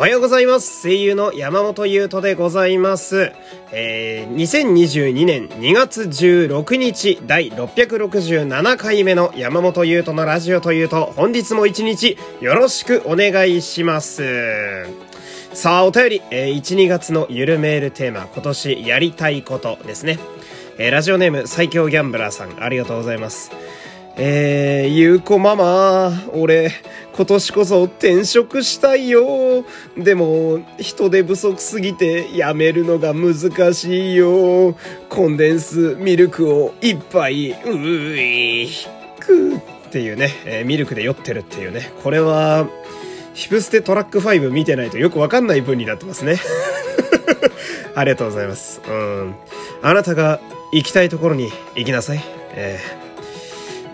[0.00, 0.84] おはようございます。
[0.84, 3.32] 声優の山本優斗でございます。
[3.70, 14.86] えー、2022年2月16日第667回目の山本優斗のラジオというと、本日も一日よろしくお願いします。
[15.52, 20.18] さあ、お便り、えー、1、2月のゆるメールテーマ、今年やりたいことですね。
[20.78, 23.50] えー、ラジオネーム最強ギャンブラーさん、ありがとうございます。
[24.22, 26.70] えー、ゆうこママ、俺、
[27.16, 29.64] 今年こそ転職したいよ。
[29.96, 34.76] でも、人手不足すぎて辞めるのが難しいよ。
[35.08, 38.68] コンデンスミルクを一杯、うーい、
[39.20, 41.90] くっていうね、えー、ミルクで酔ってるっていうね。
[42.02, 42.68] これは、
[43.32, 46.36] ヒプステトラック5見てないとよくわかんない文になってますね。
[47.96, 48.82] ありがとうございます。
[48.86, 49.34] うん。
[49.80, 50.40] あなたが
[50.74, 52.22] 行きたいところに行きなさい。
[52.52, 53.09] えー、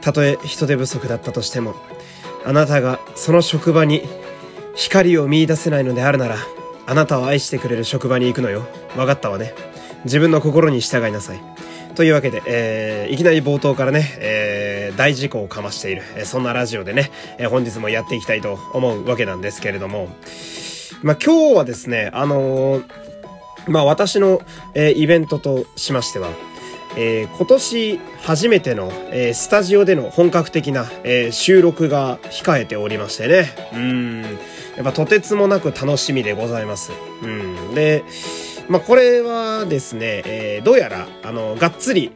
[0.06, 1.74] たとえ人手不足だったとしても、
[2.45, 4.02] あなたがその職場に
[4.76, 6.37] 光を見出せないのであるなら、
[6.87, 8.62] あなたを愛してくれる職場に行くのよ。
[8.96, 9.52] わかったわね。
[10.04, 11.40] 自分の心に従いなさい。
[11.96, 20.09] というわけで、えー、いきなり冒頭からね、えー、大事故をかましている、えー、そんなラジオでね、えー、本日もやっていきたいと思うわけなんですけれども、
[21.02, 22.84] まあ、今日はですね、あのー、
[23.66, 24.40] まあ、私の、
[24.74, 26.30] えー、イベントとしましては、
[26.97, 33.51] えー、今年初めての、えー、スタジオでの本格的な、えー、収録が控えておりましてね。
[33.75, 34.23] うん。
[34.23, 36.93] やっぱとてつもなく楽しみでございます。
[37.23, 37.74] うん。
[37.74, 38.05] で、
[38.69, 42.13] まあ、これはですね、えー、どうやら、あの、がっつり、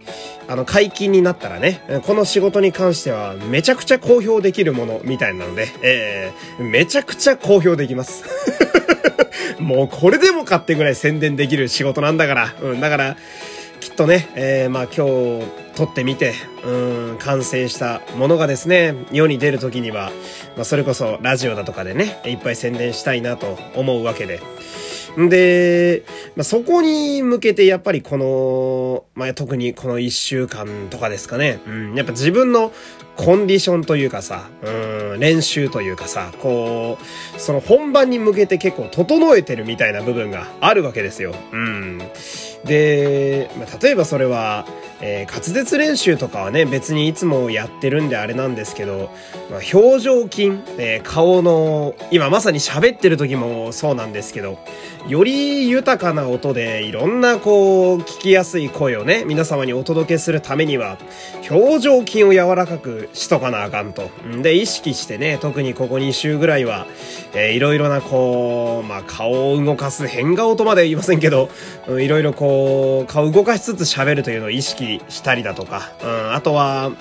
[0.48, 8.24] あの、解禁になったらね、この仕事に関してはめちゃくちゃ公表できるものみたいなので、えー、めちゃくちゃ公表できます。
[9.60, 12.54] もうこれでもかってぐらい宣伝できる仕事なんだから。
[12.62, 13.16] うん、だから、
[14.00, 15.04] とね、えー、まあ今
[15.44, 16.32] 日撮ってみて、
[16.64, 20.10] うん、完成したものがですね、世に出る時には、
[20.56, 24.40] まあそれこそラジオだとかでね、いっぱい宣伝したいなと思うわけで。
[25.18, 31.58] んで、まあ、そこに向けてやっぱりこの、まあ、特にこの一週間とかですかね。
[31.66, 32.72] うん、やっぱ自分の
[33.20, 36.96] コンディションというかさ、うん、練習というかさ、こ
[37.36, 41.34] う、その本番に向けて結構整えてるみたいな部分があるわけですよ。
[41.52, 41.98] うん。
[42.64, 44.66] で、まあ、例えばそれは、
[45.02, 49.10] えー、滑舌練習とかはね、別にいつもやってるんであれなんですけど、
[49.50, 50.46] まあ、表情筋、
[50.78, 54.58] えー、顔の、今まさに喋ってる時もそうなんですけど、
[55.08, 60.98] より豊かな音でいろんなこう、聞きやすい声をね、皆様にお届けするためには、
[61.50, 64.10] 表情筋を柔らかくしとかなあかんと。
[64.42, 66.86] で、意識してね、特にここ2週ぐらいは、
[67.34, 71.48] えー、いろいろなこう、まあ、顔を動かす変顔とまで言いませんけど、
[71.88, 76.92] いろいろこう、顔を動かしつつ喋るというのを意識したりだとか、うん、あとは、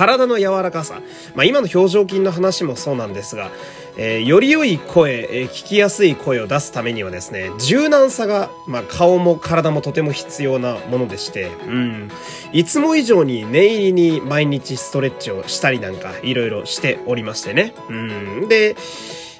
[0.00, 1.02] 体の柔らかさ。
[1.34, 3.50] まあ、今の表情筋の話もそうなんですが、
[3.98, 12.10] えー、より良い声、えー、聞きやすい声を出すためにはですね、柔軟さが、まあ、顔も体もとても必要なものでして、うん。
[12.54, 17.74] いつも以上に念入りに毎日ストレッチをしたりなんか、いろいろしておりましてね。
[17.90, 18.48] うん。
[18.48, 18.76] で、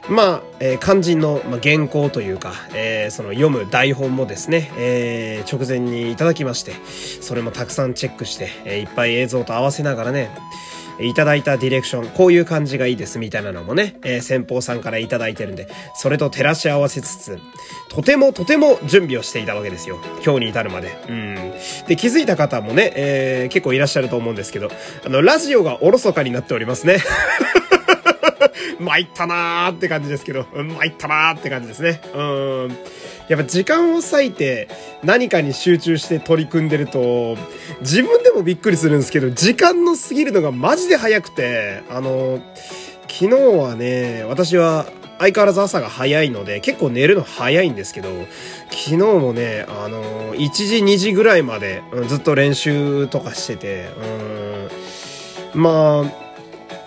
[0.08, 6.72] まあ、えー、肝心の、まあ、原稿というか、えー、その読む台本もですね、えー、直前にいただきまして、
[7.20, 10.30] それもたくさんチェックして、えー、いっぱい映像と合わせながらね、
[11.00, 17.38] いただいたディレクション、こういう感じがいいですみたいなのもね、えー、先方さんからいただいてるんで、それと照らし合わせつつ、
[17.88, 19.98] とてもとても準備をしていたわけですよ。
[20.24, 20.98] 今日に至るまで。
[21.08, 21.52] うん。
[21.86, 24.70] で、気づいた方もね、えー、結構いらっしゃると思うんですけど、
[25.04, 26.98] あの、ラジオがおろそかになっておりますね。
[28.78, 32.00] 参ったなーって感じですけど、参ったなーって感じですね。
[32.14, 32.76] うん。
[33.28, 34.68] やっぱ時間を割いて
[35.04, 37.36] 何かに集中して取り組んでると、
[37.80, 42.40] 自分でもびっくりするんですけど、時間の過ぎるのがマジで早くて、あの、
[43.08, 44.86] 昨日はね、私は
[45.20, 48.08] 相変わらず朝が早いので、結構寝るの早いんですけど、
[48.70, 53.90] 昨日もね、あの、1時2時ぐらいまで、うんずっと練習とかしてて、
[55.54, 56.19] うん、まあ、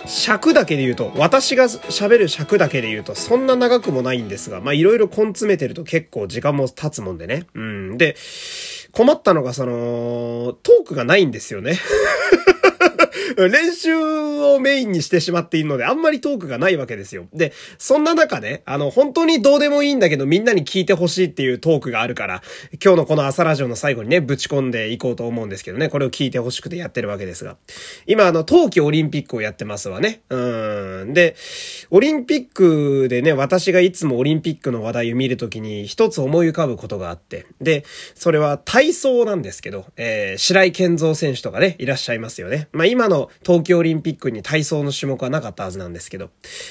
[0.06, 7.46] 尺だけで言うと、私が喋る尺だけで言うと、そんな長くもないんですが、まいろいろ根詰めてると結構時間も経つもんでね。
[7.54, 7.98] うん。
[7.98, 8.16] で、
[8.92, 11.80] 困ったのがその、トークがないんですよね。
[13.38, 17.28] 練習をメインにしてしまっているので、あんまりトークがないわけですよ。
[17.34, 22.42] で、そんな中ね、あの、本当にどうでもいいんだけど、みんなに聞いてほしいっていうトークがあるから、
[22.84, 27.58] 今日のこの朝ラジオの最後にね、ぶち込んでいこうと思うんですけどね、これを聞いてほしくてやってるわけですが。
[28.08, 30.22] 今、あの、冬季オリンピックをやってますわね。
[30.30, 31.14] うん。
[31.14, 31.36] で、
[31.90, 37.84] オリンピックでね、私がいつもオリンピックの話題を見るときに、一つ思い浮かぶことがあって、で、
[38.16, 42.68] それは体操なんですけど、えー、白井健三選手とかね、いらっしゃいますよね。
[42.72, 46.30] まあ今今の東京オリンピックに体操の種目はなかったはずなんですけど。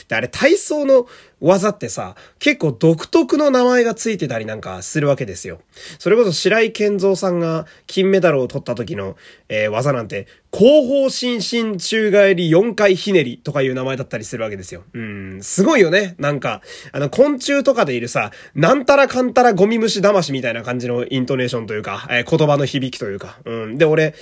[0.09, 1.07] で、あれ体操の
[1.41, 5.61] 技ってさ、結構独特の名前がついてたりなんかするわけですよ。
[5.99, 9.17] それこそ白井健三さんが金メダルを取った時の、
[9.49, 14.85] えー、技なんて、後方伸身宙返り4回ひねりとかいう名前だったりするわけですよ。
[14.93, 16.15] うん、すごいよね。
[16.19, 16.61] なんか、
[16.93, 23.39] あの、昆虫とかでいるさ、なんたらかんたらゴミ虫魂みたいな感じのイントネーションというか、えー、言葉の響きというか。
[23.45, 23.79] うん。
[23.79, 24.15] で、俺、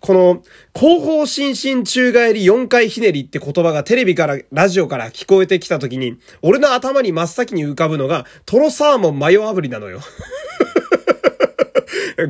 [0.00, 0.42] この、
[0.72, 10.00] 後方伸身宙返り4回ひねりって言葉がテレビから、ラジオから聞こえてきた時に、俺の頭に真っ先に浮かぶのが、トロサーモンマヨ炙りなのよ。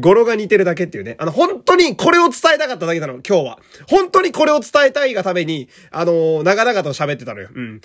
[0.00, 1.16] 語呂が似てるだけっていうね。
[1.18, 3.58] あの、本当にこれを伝えたかっただけなの、今日は。
[3.88, 7.48] 本当にこれを伝えたいがために、あのー、長々と喋ってたのよ。
[7.54, 7.80] うん。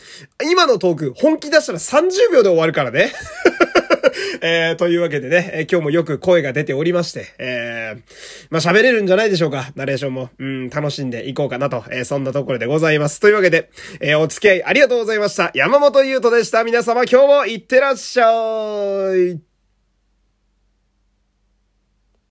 [0.52, 3.12] 今のトーク、本気出したら30秒で終わるからね。
[4.42, 8.02] えー、というわけでね、え、今日もよく声が出ておりまして、えー、
[8.50, 9.72] まあ、喋れるんじゃないでしょうか。
[9.76, 13.20] ナレーションも、うん、楽しんでいこうかなと、えー、そんなところでございます。
[13.20, 13.70] というわけで、
[14.00, 15.52] えー、お付き合いありがとうございました。
[15.54, 16.64] 山本優斗でした。
[16.64, 18.26] 皆様今日もいってらっしゃ
[19.16, 19.51] い。